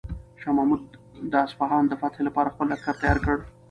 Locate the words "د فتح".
1.87-2.19